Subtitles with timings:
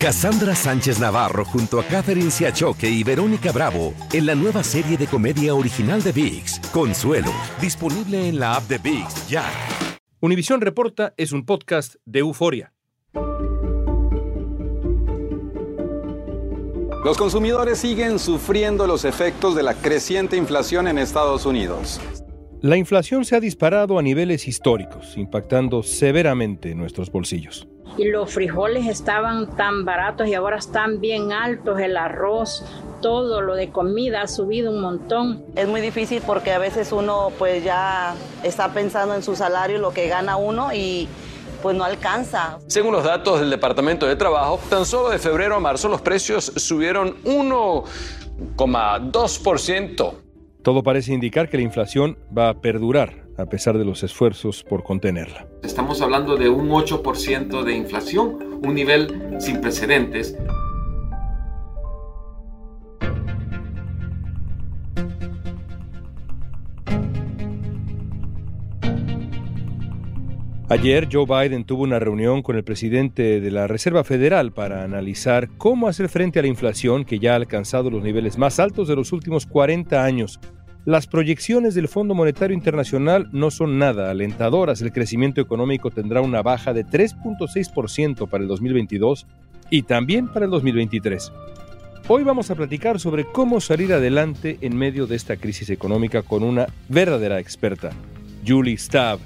[0.00, 5.08] Cassandra Sánchez Navarro junto a Catherine Siachoque y Verónica Bravo en la nueva serie de
[5.08, 9.44] comedia original de VIX, Consuelo, disponible en la app de VIX ya.
[10.20, 12.72] Univisión Reporta es un podcast de euforia.
[17.04, 22.00] Los consumidores siguen sufriendo los efectos de la creciente inflación en Estados Unidos.
[22.60, 28.86] La inflación se ha disparado a niveles históricos, impactando severamente nuestros bolsillos y los frijoles
[28.86, 32.64] estaban tan baratos y ahora están bien altos, el arroz,
[33.00, 35.44] todo lo de comida ha subido un montón.
[35.56, 39.92] Es muy difícil porque a veces uno pues ya está pensando en su salario, lo
[39.92, 41.08] que gana uno y
[41.62, 42.58] pues no alcanza.
[42.66, 46.52] Según los datos del Departamento de Trabajo, tan solo de febrero a marzo los precios
[46.56, 50.14] subieron 1,2%.
[50.62, 54.82] Todo parece indicar que la inflación va a perdurar a pesar de los esfuerzos por
[54.82, 55.46] contenerla.
[55.62, 60.36] Estamos hablando de un 8% de inflación, un nivel sin precedentes.
[70.70, 75.48] Ayer Joe Biden tuvo una reunión con el presidente de la Reserva Federal para analizar
[75.56, 78.94] cómo hacer frente a la inflación que ya ha alcanzado los niveles más altos de
[78.94, 80.38] los últimos 40 años
[80.88, 84.80] las proyecciones del Fondo Monetario Internacional no son nada alentadoras.
[84.80, 89.26] El crecimiento económico tendrá una baja de 3.6% para el 2022
[89.68, 91.30] y también para el 2023.
[92.08, 96.42] Hoy vamos a platicar sobre cómo salir adelante en medio de esta crisis económica con
[96.42, 97.90] una verdadera experta,
[98.46, 99.18] Julie Stabb.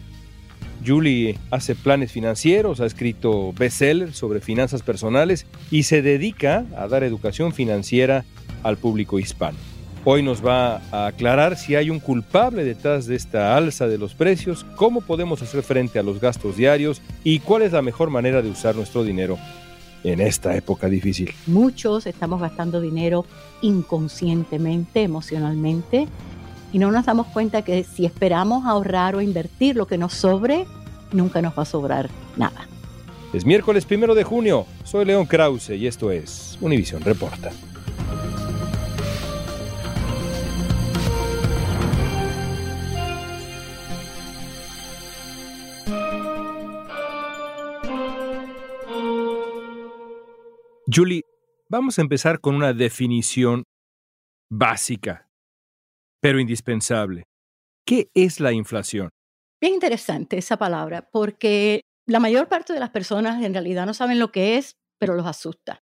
[0.84, 7.04] Julie hace planes financieros, ha escrito bestsellers sobre finanzas personales y se dedica a dar
[7.04, 8.24] educación financiera
[8.64, 9.71] al público hispano.
[10.04, 14.14] Hoy nos va a aclarar si hay un culpable detrás de esta alza de los
[14.14, 18.42] precios, cómo podemos hacer frente a los gastos diarios y cuál es la mejor manera
[18.42, 19.38] de usar nuestro dinero
[20.02, 21.32] en esta época difícil.
[21.46, 23.24] Muchos estamos gastando dinero
[23.60, 26.08] inconscientemente, emocionalmente,
[26.72, 30.66] y no nos damos cuenta que si esperamos ahorrar o invertir lo que nos sobre,
[31.12, 32.66] nunca nos va a sobrar nada.
[33.32, 37.52] Es miércoles primero de junio, soy León Krause y esto es Univisión Reporta.
[50.94, 51.22] Julie,
[51.70, 53.62] vamos a empezar con una definición
[54.50, 55.30] básica,
[56.20, 57.24] pero indispensable.
[57.86, 59.08] ¿Qué es la inflación?
[59.58, 64.18] Bien interesante esa palabra, porque la mayor parte de las personas en realidad no saben
[64.18, 65.80] lo que es, pero los asusta.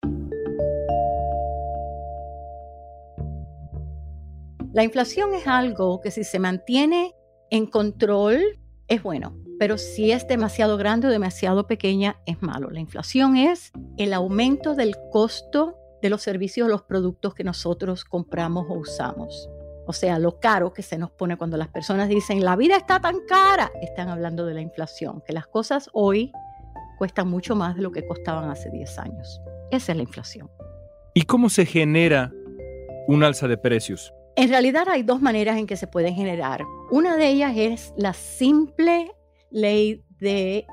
[4.73, 7.15] La inflación es algo que si se mantiene
[7.51, 12.71] en control es bueno pero si es demasiado grande o demasiado pequeña, es malo.
[12.71, 18.07] La inflación es el aumento del costo de los servicios o los productos que nosotros
[18.07, 19.51] compramos o usamos.
[19.87, 23.01] O sea, lo caro que se nos pone cuando las personas dicen, la vida está
[23.01, 26.33] tan cara, están hablando de la inflación, que las cosas hoy
[26.97, 29.43] cuestan mucho más de lo que costaban hace 10 años.
[29.71, 30.51] Esa es la inflación.
[31.13, 32.33] ¿Y cómo se genera
[33.09, 34.15] un alza de precios?
[34.37, 36.65] En realidad hay dos maneras en que se puede generar.
[36.91, 39.13] Una de ellas es la simple
[39.51, 40.67] ley de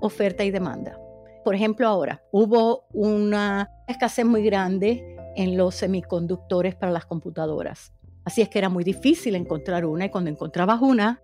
[0.00, 0.98] oferta y demanda.
[1.44, 7.92] Por ejemplo, ahora hubo una escasez muy grande en los semiconductores para las computadoras.
[8.24, 11.22] Así es que era muy difícil encontrar una y cuando encontrabas una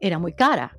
[0.00, 0.76] era muy cara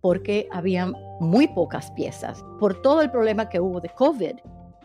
[0.00, 0.86] porque había
[1.20, 4.36] muy pocas piezas por todo el problema que hubo de COVID.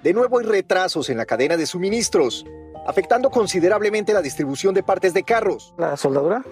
[0.03, 2.45] De nuevo hay retrasos en la cadena de suministros,
[2.85, 5.74] afectando considerablemente la distribución de partes de carros.
[5.78, 6.44] La soldadura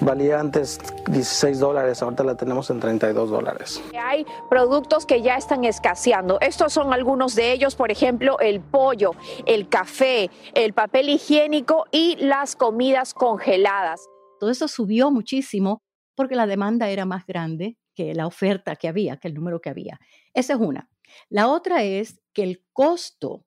[0.00, 3.82] Valía antes 16 dólares, ahorita la tenemos en 32 dólares.
[3.98, 6.38] Hay productos que ya están escaseando.
[6.40, 9.12] Estos son algunos de ellos, por ejemplo, el pollo,
[9.46, 14.06] el café, el papel higiénico y las comidas congeladas.
[14.40, 15.82] Todo eso subió muchísimo
[16.16, 19.70] porque la demanda era más grande que la oferta que había, que el número que
[19.70, 20.00] había.
[20.32, 20.90] Esa es una.
[21.28, 23.44] La otra es que el costo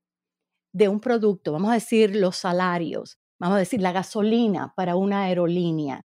[0.72, 5.23] de un producto, vamos a decir los salarios, vamos a decir la gasolina para una
[5.23, 6.02] aerolínea,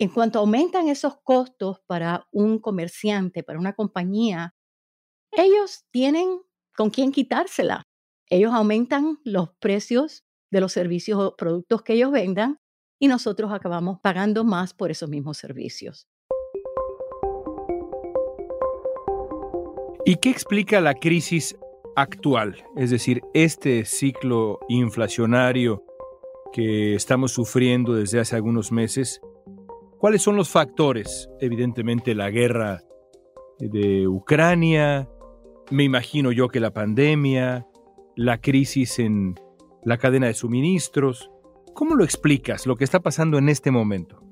[0.00, 4.54] en cuanto aumentan esos costos para un comerciante, para una compañía,
[5.30, 6.40] ellos tienen
[6.74, 7.86] con quién quitársela.
[8.30, 12.56] Ellos aumentan los precios de los servicios o productos que ellos vendan
[12.98, 16.08] y nosotros acabamos pagando más por esos mismos servicios.
[20.06, 21.58] ¿Y qué explica la crisis
[21.94, 22.64] actual?
[22.74, 25.84] Es decir, este ciclo inflacionario
[26.54, 29.20] que estamos sufriendo desde hace algunos meses
[30.00, 31.28] ¿Cuáles son los factores?
[31.40, 32.82] Evidentemente la guerra
[33.58, 35.06] de Ucrania,
[35.70, 37.66] Me imagino yo que la pandemia,
[38.16, 39.38] la crisis en
[39.84, 41.30] la cadena de suministros,
[41.74, 44.22] ¿cómo lo explicas lo que está pasando en este momento?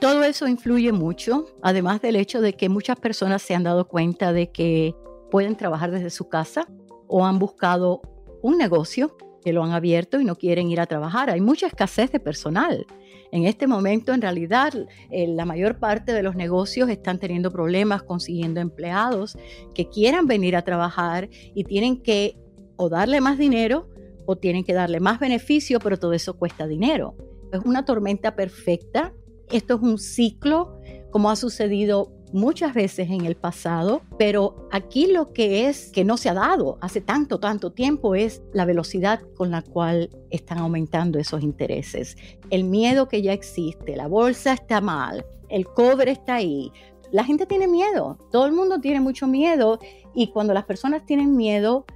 [0.00, 4.32] Todo eso influye mucho, además del hecho de que muchas personas se han dado cuenta
[4.32, 4.96] de que
[5.30, 6.66] pueden trabajar desde su casa
[7.06, 8.02] o han buscado
[8.42, 11.30] un negocio que lo han abierto y no quieren ir a trabajar.
[11.30, 12.84] Hay mucha escasez de personal.
[13.30, 14.72] En este momento, en realidad,
[15.08, 19.38] eh, la mayor parte de los negocios están teniendo problemas consiguiendo empleados
[19.72, 22.36] que quieran venir a trabajar y tienen que
[22.74, 23.88] o darle más dinero
[24.26, 27.14] o tienen que darle más beneficio, pero todo eso cuesta dinero.
[27.52, 29.14] Es una tormenta perfecta.
[29.52, 30.76] Esto es un ciclo,
[31.12, 36.16] como ha sucedido muchas veces en el pasado, pero aquí lo que es que no
[36.16, 41.18] se ha dado hace tanto, tanto tiempo es la velocidad con la cual están aumentando
[41.18, 42.16] esos intereses.
[42.50, 46.72] El miedo que ya existe, la bolsa está mal, el cobre está ahí.
[47.12, 49.78] La gente tiene miedo, todo el mundo tiene mucho miedo
[50.14, 51.86] y cuando las personas tienen miedo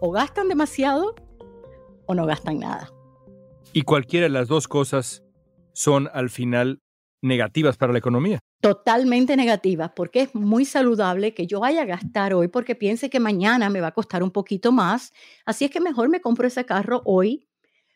[0.00, 1.14] o gastan demasiado
[2.06, 2.92] o no gastan nada.
[3.72, 5.24] Y cualquiera de las dos cosas
[5.72, 6.80] son al final
[7.20, 12.34] negativas para la economía totalmente negativas porque es muy saludable que yo vaya a gastar
[12.34, 15.12] hoy porque piense que mañana me va a costar un poquito más.
[15.46, 17.48] Así es que mejor me compro ese carro hoy.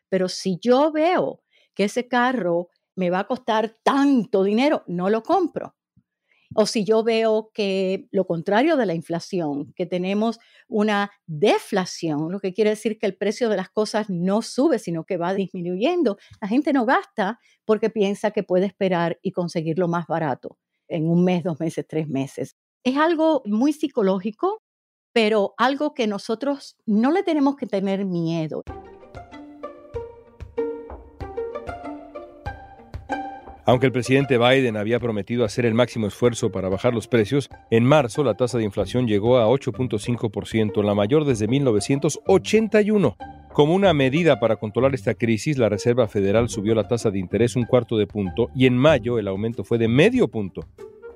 [0.09, 1.43] Pero si yo veo
[1.75, 5.75] que ese carro me va a costar tanto dinero, no lo compro.
[6.55, 10.39] O si yo veo que lo contrario de la inflación, que tenemos
[10.69, 15.05] una deflación, lo que quiere decir que el precio de las cosas no sube, sino
[15.05, 20.07] que va disminuyendo, la gente no gasta porque piensa que puede esperar y conseguirlo más
[20.07, 20.59] barato
[20.89, 22.57] en un mes, dos meses, tres meses.
[22.85, 24.63] Es algo muy psicológico,
[25.13, 28.63] pero algo que nosotros no le tenemos que tener miedo.
[33.65, 37.85] Aunque el presidente Biden había prometido hacer el máximo esfuerzo para bajar los precios, en
[37.85, 43.17] marzo la tasa de inflación llegó a 8.5%, la mayor desde 1981.
[43.53, 47.55] Como una medida para controlar esta crisis, la Reserva Federal subió la tasa de interés
[47.55, 50.63] un cuarto de punto y en mayo el aumento fue de medio punto,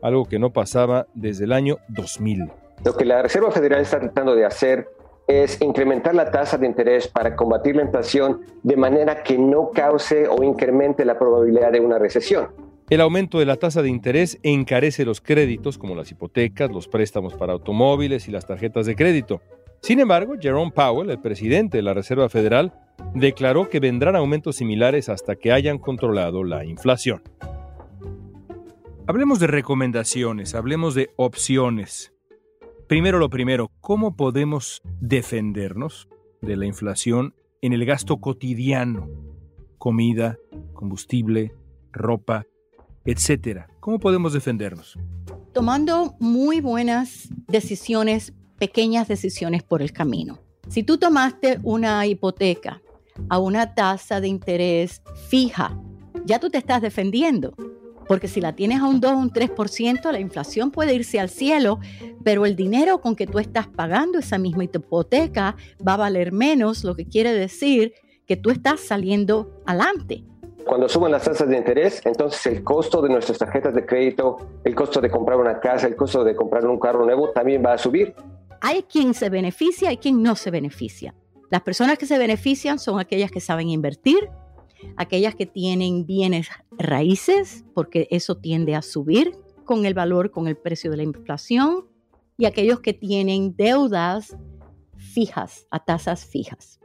[0.00, 2.48] algo que no pasaba desde el año 2000.
[2.84, 4.86] Lo que la Reserva Federal está tratando de hacer
[5.26, 10.28] es incrementar la tasa de interés para combatir la inflación de manera que no cause
[10.28, 12.48] o incremente la probabilidad de una recesión.
[12.88, 17.34] El aumento de la tasa de interés encarece los créditos como las hipotecas, los préstamos
[17.34, 19.40] para automóviles y las tarjetas de crédito.
[19.80, 22.72] Sin embargo, Jerome Powell, el presidente de la Reserva Federal,
[23.14, 27.22] declaró que vendrán aumentos similares hasta que hayan controlado la inflación.
[29.08, 32.15] Hablemos de recomendaciones, hablemos de opciones.
[32.86, 36.08] Primero lo primero, ¿cómo podemos defendernos
[36.40, 39.08] de la inflación en el gasto cotidiano?
[39.76, 40.38] Comida,
[40.72, 41.52] combustible,
[41.90, 42.46] ropa,
[43.04, 43.68] etcétera.
[43.80, 44.96] ¿Cómo podemos defendernos?
[45.52, 50.38] Tomando muy buenas decisiones, pequeñas decisiones por el camino.
[50.68, 52.82] Si tú tomaste una hipoteca
[53.28, 55.76] a una tasa de interés fija,
[56.24, 57.52] ya tú te estás defendiendo
[58.08, 61.28] porque si la tienes a un 2 o un 3%, la inflación puede irse al
[61.28, 61.80] cielo,
[62.24, 65.56] pero el dinero con que tú estás pagando esa misma hipoteca
[65.86, 67.94] va a valer menos, lo que quiere decir
[68.26, 70.24] que tú estás saliendo adelante.
[70.66, 74.74] Cuando suben las tasas de interés, entonces el costo de nuestras tarjetas de crédito, el
[74.74, 77.78] costo de comprar una casa, el costo de comprar un carro nuevo también va a
[77.78, 78.14] subir.
[78.60, 81.14] Hay quien se beneficia y quien no se beneficia.
[81.50, 84.28] Las personas que se benefician son aquellas que saben invertir,
[84.96, 89.32] aquellas que tienen bienes raíces, porque eso tiende a subir
[89.64, 91.86] con el valor, con el precio de la inflación,
[92.38, 94.36] y aquellos que tienen deudas
[94.96, 96.80] fijas, a tasas fijas.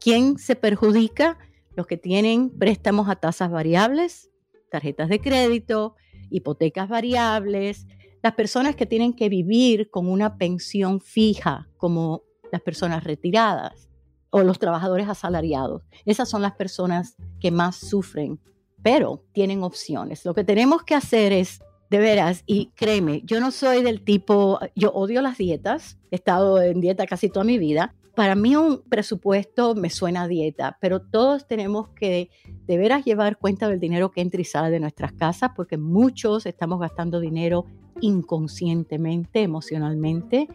[0.00, 1.38] ¿Quién se perjudica?
[1.76, 4.30] Los que tienen préstamos a tasas variables,
[4.70, 5.94] tarjetas de crédito,
[6.30, 7.86] hipotecas variables,
[8.22, 13.90] las personas que tienen que vivir con una pensión fija, como las personas retiradas
[14.36, 15.82] o los trabajadores asalariados.
[16.04, 18.40] Esas son las personas que más sufren,
[18.82, 20.24] pero tienen opciones.
[20.24, 24.58] Lo que tenemos que hacer es, de veras, y créeme, yo no soy del tipo,
[24.74, 27.94] yo odio las dietas, he estado en dieta casi toda mi vida.
[28.16, 32.28] Para mí un presupuesto me suena a dieta, pero todos tenemos que
[32.66, 36.44] de veras llevar cuenta del dinero que entra y sale de nuestras casas, porque muchos
[36.44, 37.66] estamos gastando dinero
[38.00, 40.48] inconscientemente, emocionalmente,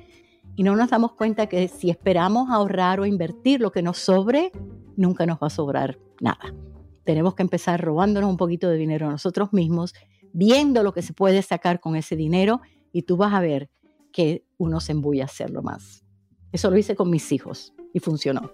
[0.55, 4.51] y no nos damos cuenta que si esperamos ahorrar o invertir lo que nos sobre,
[4.95, 6.53] nunca nos va a sobrar nada.
[7.03, 9.93] Tenemos que empezar robándonos un poquito de dinero a nosotros mismos,
[10.33, 13.69] viendo lo que se puede sacar con ese dinero y tú vas a ver
[14.11, 16.03] que uno se embulla a hacerlo más.
[16.51, 18.51] Eso lo hice con mis hijos y funcionó.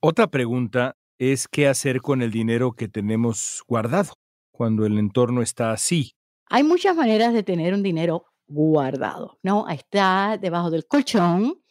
[0.00, 4.14] Otra pregunta es qué hacer con el dinero que tenemos guardado
[4.50, 6.12] cuando el entorno está así.
[6.52, 9.68] Hay muchas maneras de tener un dinero guardado, ¿no?
[9.68, 11.62] Está debajo del colchón,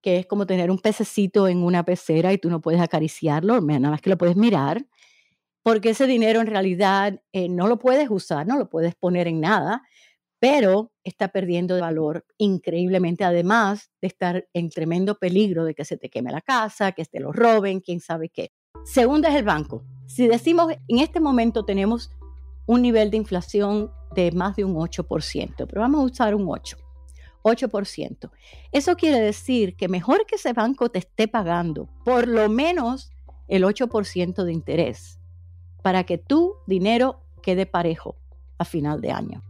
[0.00, 3.90] que es como tener un pececito en una pecera y tú no puedes acariciarlo, nada
[3.90, 4.86] más que lo puedes mirar,
[5.62, 9.40] porque ese dinero en realidad eh, no lo puedes usar, no lo puedes poner en
[9.40, 9.82] nada,
[10.38, 16.08] pero está perdiendo valor increíblemente, además de estar en tremendo peligro de que se te
[16.08, 18.50] queme la casa, que te lo roben, quién sabe qué.
[18.84, 19.84] Segundo es el banco.
[20.06, 22.10] Si decimos en este momento tenemos
[22.66, 26.76] un nivel de inflación de más de un 8%, pero vamos a usar un 8.
[27.42, 28.30] 8%.
[28.70, 33.10] Eso quiere decir que mejor que ese banco te esté pagando por lo menos
[33.48, 35.18] el 8% de interés
[35.82, 38.16] para que tu dinero quede parejo
[38.58, 39.42] a final de año.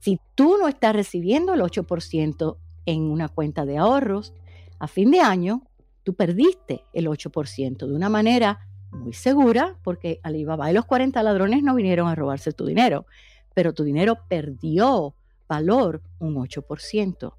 [0.00, 4.34] Si tú no estás recibiendo el 8% en una cuenta de ahorros,
[4.78, 5.62] a fin de año
[6.02, 11.62] tú perdiste el 8% de una manera muy segura, porque Alibaba y los 40 ladrones
[11.62, 13.06] no vinieron a robarse tu dinero,
[13.54, 15.14] pero tu dinero perdió
[15.48, 17.34] valor un 8%.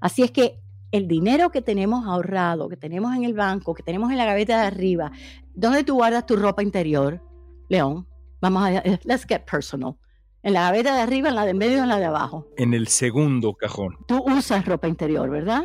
[0.00, 4.10] Así es que el dinero que tenemos ahorrado, que tenemos en el banco, que tenemos
[4.10, 5.12] en la gaveta de arriba,
[5.54, 7.20] ¿dónde tú guardas tu ropa interior,
[7.68, 8.06] León?
[8.40, 8.70] Vamos a,
[9.04, 9.96] let's get personal.
[10.42, 12.48] En la gaveta de arriba, en la de medio y en la de abajo.
[12.56, 13.96] En el segundo cajón.
[14.06, 15.64] Tú usas ropa interior, ¿verdad?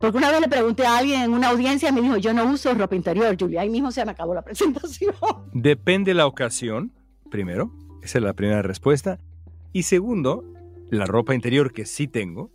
[0.00, 2.72] Porque una vez le pregunté a alguien en una audiencia me dijo, yo no uso
[2.72, 3.60] ropa interior, Julia.
[3.60, 5.14] Ahí mismo se me acabó la presentación.
[5.52, 6.90] Depende la ocasión,
[7.30, 7.70] primero.
[8.02, 9.20] Esa es la primera respuesta.
[9.74, 10.42] Y segundo,
[10.88, 12.50] la ropa interior que sí tengo,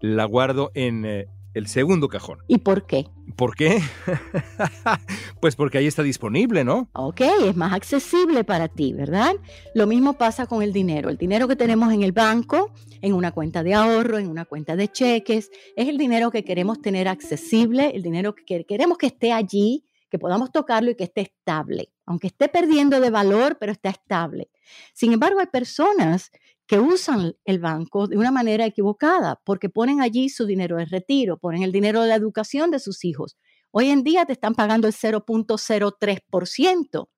[0.00, 2.40] la guardo en eh, el segundo cajón.
[2.48, 3.06] ¿Y por qué?
[3.36, 3.80] ¿Por qué?
[5.40, 6.88] pues porque ahí está disponible, ¿no?
[6.92, 9.34] Ok, es más accesible para ti, ¿verdad?
[9.74, 11.08] Lo mismo pasa con el dinero.
[11.08, 14.76] El dinero que tenemos en el banco, en una cuenta de ahorro, en una cuenta
[14.76, 19.32] de cheques, es el dinero que queremos tener accesible, el dinero que queremos que esté
[19.32, 21.90] allí, que podamos tocarlo y que esté estable.
[22.06, 24.50] Aunque esté perdiendo de valor, pero está estable.
[24.92, 26.30] Sin embargo, hay personas
[26.66, 31.38] que usan el banco de una manera equivocada porque ponen allí su dinero de retiro,
[31.38, 33.36] ponen el dinero de la educación de sus hijos.
[33.70, 37.08] Hoy en día te están pagando el 0.03%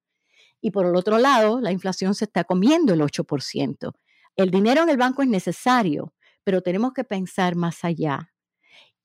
[0.61, 3.93] y por el otro lado la inflación se está comiendo el 8%.
[4.37, 6.13] El dinero en el banco es necesario,
[6.43, 8.33] pero tenemos que pensar más allá.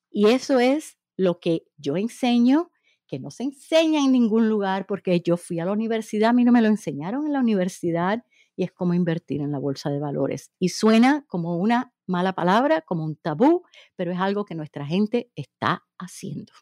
[0.09, 2.71] Y eso es lo que yo enseño,
[3.07, 6.43] que no se enseña en ningún lugar porque yo fui a la universidad, a mí
[6.43, 8.23] no me lo enseñaron en la universidad
[8.55, 10.51] y es como invertir en la bolsa de valores.
[10.59, 13.63] Y suena como una mala palabra, como un tabú,
[13.95, 16.53] pero es algo que nuestra gente está haciendo.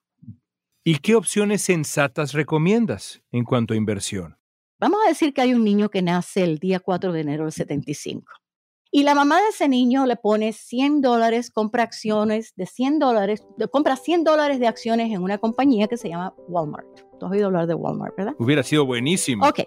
[0.84, 4.38] ¿Y qué opciones sensatas recomiendas en cuanto a inversión?
[4.80, 7.52] Vamos a decir que hay un niño que nace el día 4 de enero del
[7.52, 8.32] 75.
[8.92, 13.46] Y la mamá de ese niño le pone 100 dólares, compra acciones de 100 dólares,
[13.72, 16.88] compra 100 dólares de acciones en una compañía que se llama Walmart.
[17.20, 18.34] Tú has oído hablar de Walmart, ¿verdad?
[18.40, 19.46] Hubiera sido buenísimo.
[19.48, 19.60] Ok.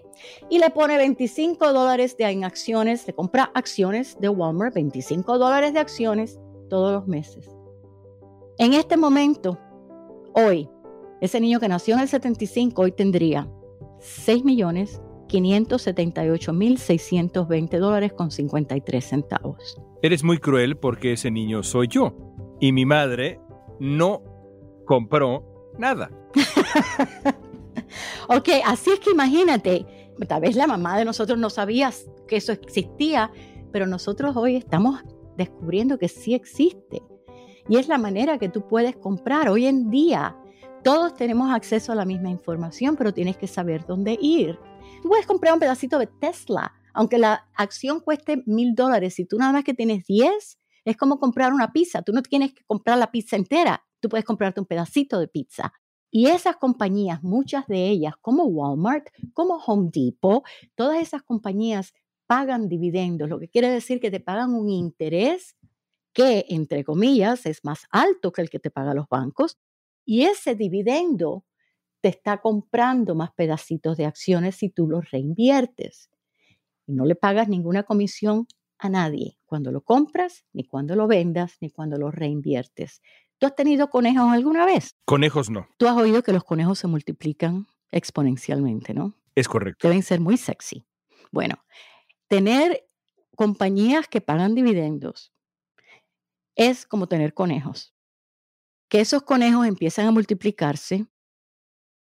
[0.51, 5.73] Y le pone 25 dólares de en acciones, le compra acciones de Walmart, 25 dólares
[5.73, 7.49] de acciones todos los meses.
[8.59, 9.59] En este momento,
[10.35, 10.69] hoy,
[11.21, 13.49] ese niño que nació en el 75, hoy tendría
[14.01, 15.01] 6 millones
[15.33, 19.81] 578.620 dólares con 53 centavos.
[20.03, 22.15] Eres muy cruel porque ese niño soy yo
[22.61, 23.41] y mi madre
[23.81, 24.23] no
[24.85, 26.11] compró nada.
[28.29, 29.87] ok, así es que imagínate,
[30.29, 31.93] tal vez la mamá de nosotros no sabía
[32.29, 33.33] que eso existía,
[33.73, 35.01] pero nosotros hoy estamos
[35.37, 37.03] descubriendo que sí existe.
[37.69, 39.49] Y es la manera que tú puedes comprar.
[39.49, 40.37] Hoy en día
[40.83, 44.59] todos tenemos acceso a la misma información, pero tienes que saber dónde ir.
[45.03, 49.15] Tú puedes comprar un pedacito de Tesla, aunque la acción cueste mil dólares.
[49.15, 52.03] Si tú nada más que tienes 10, es como comprar una pizza.
[52.03, 53.85] Tú no tienes que comprar la pizza entera.
[54.01, 55.73] Tú puedes comprarte un pedacito de pizza.
[56.11, 60.45] Y esas compañías, muchas de ellas, como Walmart, como Home Depot,
[60.77, 61.95] todas esas compañías
[62.27, 65.57] pagan dividendos, lo que quiere decir que te pagan un interés
[66.13, 69.59] que, entre comillas, es más alto que el que te pagan los bancos.
[70.05, 71.45] Y ese dividendo
[72.03, 76.11] te está comprando más pedacitos de acciones si tú los reinviertes.
[76.87, 78.47] Y no le pagas ninguna comisión
[78.79, 83.01] a nadie cuando lo compras, ni cuando lo vendas, ni cuando lo reinviertes.
[83.39, 84.97] ¿Tú has tenido conejos alguna vez?
[85.05, 85.69] Conejos no.
[85.79, 89.15] Tú has oído que los conejos se multiplican exponencialmente, ¿no?
[89.37, 89.87] Es correcto.
[89.87, 90.85] Deben ser muy sexy.
[91.31, 91.65] Bueno,
[92.27, 92.85] tener
[93.37, 95.33] compañías que pagan dividendos
[96.57, 97.95] es como tener conejos.
[98.89, 101.07] Que esos conejos empiezan a multiplicarse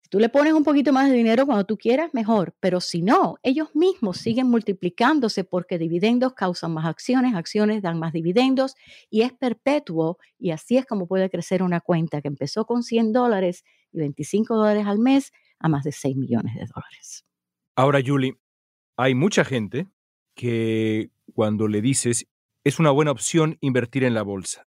[0.08, 2.54] tú le pones un poquito más de dinero cuando tú quieras, mejor.
[2.60, 8.12] Pero si no, ellos mismos siguen multiplicándose porque dividendos causan más acciones, acciones dan más
[8.12, 8.74] dividendos
[9.10, 10.18] y es perpetuo.
[10.38, 14.56] Y así es como puede crecer una cuenta que empezó con 100 dólares y 25
[14.56, 17.24] dólares al mes a más de 6 millones de dólares.
[17.76, 18.36] Ahora, Julie,
[18.96, 19.88] hay mucha gente
[20.34, 22.26] que cuando le dices
[22.64, 24.66] es una buena opción invertir en la bolsa.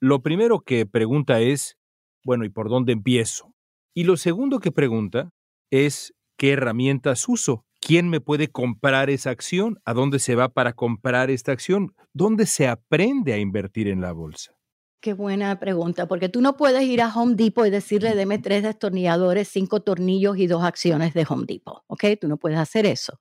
[0.00, 1.78] Lo primero que pregunta es,
[2.24, 3.53] bueno, ¿y por dónde empiezo?
[3.94, 5.30] Y lo segundo que pregunta
[5.70, 7.64] es, ¿qué herramientas uso?
[7.80, 9.78] ¿Quién me puede comprar esa acción?
[9.84, 11.94] ¿A dónde se va para comprar esta acción?
[12.12, 14.56] ¿Dónde se aprende a invertir en la bolsa?
[15.00, 18.62] Qué buena pregunta, porque tú no puedes ir a Home Depot y decirle, deme tres
[18.62, 22.04] destornilladores, cinco tornillos y dos acciones de Home Depot, ¿ok?
[22.20, 23.20] Tú no puedes hacer eso.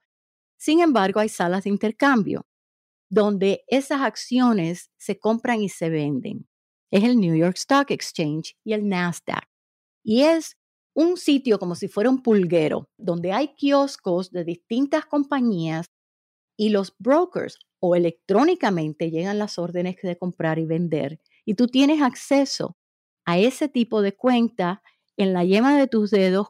[0.58, 2.48] Sin embargo, hay salas de intercambio
[3.10, 6.48] donde esas acciones se compran y se venden.
[6.90, 9.46] Es el New York Stock Exchange y el Nasdaq.
[10.04, 10.58] Y es
[10.94, 15.88] un sitio como si fuera un pulguero, donde hay kioscos de distintas compañías
[16.58, 22.02] y los brokers o electrónicamente llegan las órdenes de comprar y vender y tú tienes
[22.02, 22.78] acceso
[23.26, 24.82] a ese tipo de cuenta
[25.18, 26.48] en la yema de tus dedos.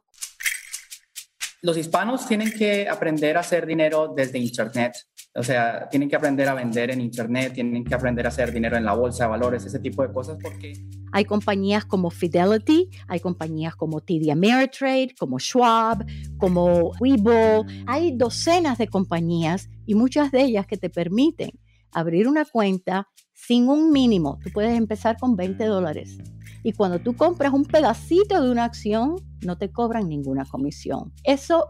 [1.61, 4.95] Los hispanos tienen que aprender a hacer dinero desde Internet.
[5.35, 8.77] O sea, tienen que aprender a vender en Internet, tienen que aprender a hacer dinero
[8.77, 10.73] en la bolsa de valores, ese tipo de cosas, porque...
[11.11, 16.05] Hay compañías como Fidelity, hay compañías como TD Ameritrade, como Schwab,
[16.37, 17.65] como Webull.
[17.87, 21.51] Hay docenas de compañías y muchas de ellas que te permiten
[21.91, 24.39] abrir una cuenta sin un mínimo.
[24.43, 26.17] Tú puedes empezar con 20 dólares.
[26.63, 29.15] Y cuando tú compras un pedacito de una acción,
[29.45, 31.11] no te cobran ninguna comisión.
[31.23, 31.67] Eso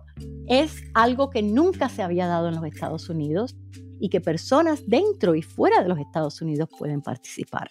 [0.48, 3.56] es algo que nunca se había dado en los Estados Unidos
[4.00, 7.70] y que personas dentro y fuera de los Estados Unidos pueden participar.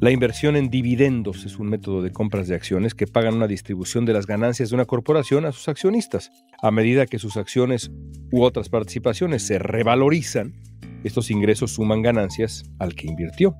[0.00, 4.04] La inversión en dividendos es un método de compras de acciones que pagan una distribución
[4.04, 6.30] de las ganancias de una corporación a sus accionistas.
[6.60, 7.90] A medida que sus acciones
[8.32, 10.54] u otras participaciones se revalorizan,
[11.04, 13.56] estos ingresos suman ganancias al que invirtió.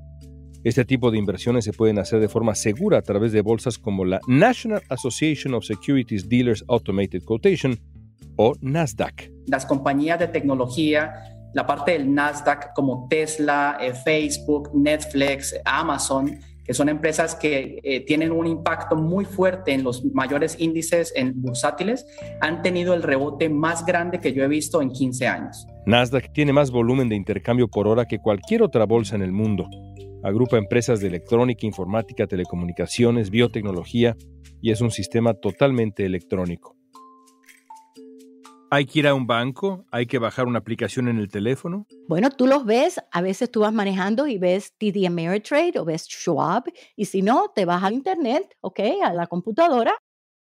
[0.65, 4.05] Este tipo de inversiones se pueden hacer de forma segura a través de bolsas como
[4.05, 7.81] la National Association of Securities Dealers Automated Quotation
[8.37, 9.29] o Nasdaq.
[9.47, 11.15] Las compañías de tecnología,
[11.53, 18.01] la parte del Nasdaq como Tesla, eh, Facebook, Netflix, Amazon, que son empresas que eh,
[18.07, 22.07] tienen un impacto muy fuerte en los mayores índices en bursátiles,
[22.41, 25.67] han tenido el rebote más grande que yo he visto en 15 años.
[25.85, 29.69] Nasdaq tiene más volumen de intercambio por hora que cualquier otra bolsa en el mundo.
[30.23, 34.17] Agrupa empresas de electrónica, informática, telecomunicaciones, biotecnología
[34.61, 36.77] y es un sistema totalmente electrónico.
[38.71, 39.85] ¿Hay que ir a un banco?
[39.91, 41.87] ¿Hay que bajar una aplicación en el teléfono?
[42.09, 46.05] Bueno, tú los ves, a veces tú vas manejando y ves TD Ameritrade o ves
[46.05, 46.65] Schwab,
[46.97, 48.81] y si no, te vas a internet, ¿ok?
[49.05, 49.95] A la computadora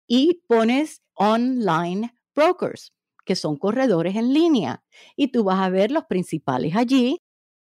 [0.06, 2.92] y pones online brokers,
[3.24, 4.82] que son corredores en línea,
[5.16, 7.18] y tú vas a ver los principales allí,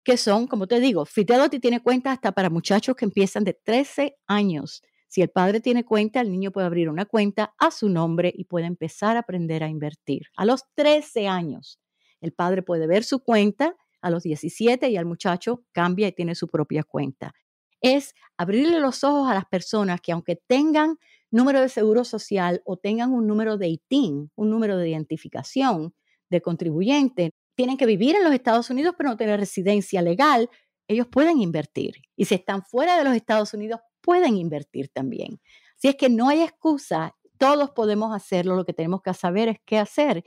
[0.04, 4.16] que son, como te digo, Fidelity tiene cuenta hasta para muchachos que empiezan de 13
[4.26, 8.32] años si el padre tiene cuenta, el niño puede abrir una cuenta a su nombre
[8.34, 10.26] y puede empezar a aprender a invertir.
[10.36, 11.80] A los 13 años,
[12.20, 16.34] el padre puede ver su cuenta, a los 17 y al muchacho cambia y tiene
[16.34, 17.32] su propia cuenta.
[17.80, 20.98] Es abrirle los ojos a las personas que aunque tengan
[21.36, 25.94] número de seguro social o tengan un número de ITIN, un número de identificación
[26.30, 30.50] de contribuyente, tienen que vivir en los Estados Unidos pero no tener residencia legal,
[30.88, 31.94] ellos pueden invertir.
[32.16, 35.40] Y si están fuera de los Estados Unidos, pueden invertir también.
[35.76, 39.58] Si es que no hay excusa, todos podemos hacerlo, lo que tenemos que saber es
[39.64, 40.24] qué hacer.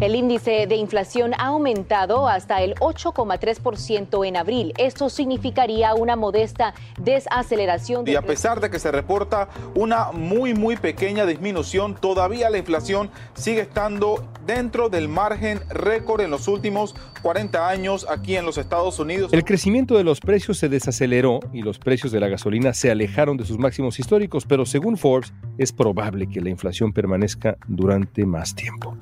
[0.00, 4.72] El índice de inflación ha aumentado hasta el 8,3% en abril.
[4.78, 8.06] Esto significaría una modesta desaceleración.
[8.06, 13.10] Y a pesar de que se reporta una muy, muy pequeña disminución, todavía la inflación
[13.34, 19.00] sigue estando dentro del margen récord en los últimos 40 años aquí en los Estados
[19.00, 19.32] Unidos.
[19.32, 23.36] El crecimiento de los precios se desaceleró y los precios de la gasolina se alejaron
[23.36, 28.54] de sus máximos históricos, pero según Forbes es probable que la inflación permanezca durante más
[28.54, 28.96] tiempo.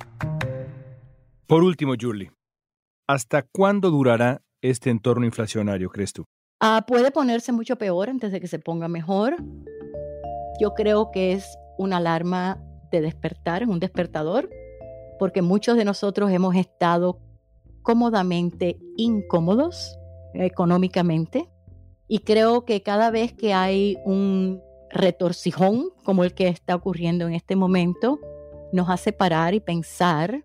[1.47, 2.29] Por último, Julie,
[3.07, 6.25] ¿hasta cuándo durará este entorno inflacionario, crees tú?
[6.59, 9.37] Ah, puede ponerse mucho peor antes de que se ponga mejor.
[10.59, 14.49] Yo creo que es una alarma de despertar, un despertador,
[15.19, 17.21] porque muchos de nosotros hemos estado
[17.81, 19.97] cómodamente incómodos
[20.33, 21.49] económicamente
[22.09, 27.35] y creo que cada vez que hay un retorcijón como el que está ocurriendo en
[27.35, 28.19] este momento,
[28.73, 30.43] nos hace parar y pensar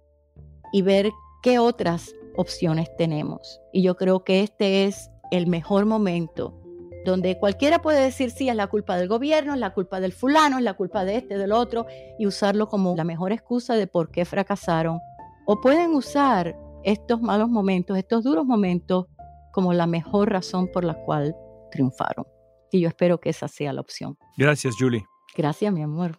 [0.73, 1.11] y ver
[1.43, 3.61] qué otras opciones tenemos.
[3.73, 6.59] Y yo creo que este es el mejor momento
[7.05, 10.59] donde cualquiera puede decir, sí, es la culpa del gobierno, es la culpa del fulano,
[10.59, 11.87] es la culpa de este, del otro,
[12.19, 15.01] y usarlo como la mejor excusa de por qué fracasaron.
[15.45, 19.07] O pueden usar estos malos momentos, estos duros momentos,
[19.53, 21.37] como la mejor razón por la cual
[21.71, 22.27] triunfaron.
[22.71, 24.17] Y yo espero que esa sea la opción.
[24.37, 25.05] Gracias, Julie.
[25.37, 26.19] Gracias, mi amor.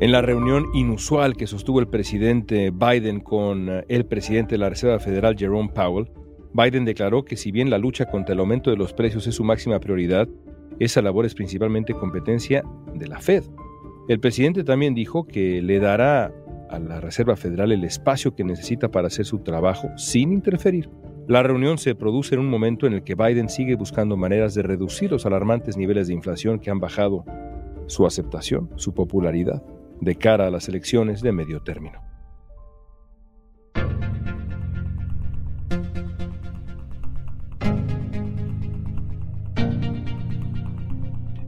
[0.00, 4.70] En la reunión inusual que sostuvo el presidente Biden con eh, el presidente de la
[4.70, 6.10] Reserva Federal, Jerome Powell,
[6.54, 9.44] Biden declaró que si bien la lucha contra el aumento de los precios es su
[9.44, 10.26] máxima prioridad,
[10.78, 13.44] esa labor es principalmente competencia de la Fed.
[14.08, 16.32] El presidente también dijo que le dará
[16.70, 20.88] a la Reserva Federal el espacio que necesita para hacer su trabajo sin interferir.
[21.28, 24.62] La reunión se produce en un momento en el que Biden sigue buscando maneras de
[24.62, 27.26] reducir los alarmantes niveles de inflación que han bajado
[27.86, 29.62] su aceptación, su popularidad
[30.00, 32.00] de cara a las elecciones de medio término.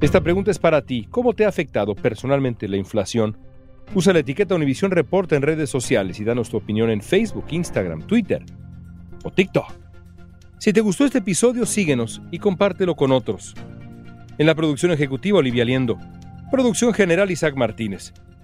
[0.00, 1.06] Esta pregunta es para ti.
[1.10, 3.38] ¿Cómo te ha afectado personalmente la inflación?
[3.94, 8.06] Usa la etiqueta Univision Reporta en redes sociales y danos tu opinión en Facebook, Instagram,
[8.06, 8.44] Twitter
[9.22, 9.72] o TikTok.
[10.58, 13.54] Si te gustó este episodio, síguenos y compártelo con otros.
[14.38, 15.98] En la producción ejecutiva, Olivia Liendo.
[16.50, 18.12] Producción general, Isaac Martínez.